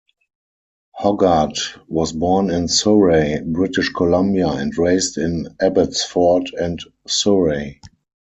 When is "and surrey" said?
6.59-7.79